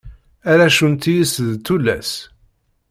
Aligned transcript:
Arrac 0.51 0.77
unti-is 0.85 1.33
d 1.49 1.51
tullas. 1.65 2.11